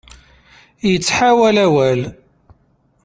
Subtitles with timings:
[0.93, 2.01] Ittḥawal awal.